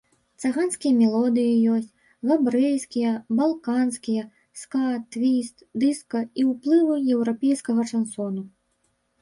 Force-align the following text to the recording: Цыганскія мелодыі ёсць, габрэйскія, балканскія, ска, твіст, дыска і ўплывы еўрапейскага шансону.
Цыганскія 0.47 0.93
мелодыі 1.01 1.57
ёсць, 1.73 1.91
габрэйскія, 2.31 3.11
балканскія, 3.41 4.23
ска, 4.63 4.83
твіст, 5.17 5.57
дыска 5.85 6.19
і 6.39 6.47
ўплывы 6.51 6.95
еўрапейскага 7.19 7.83
шансону. 7.95 8.43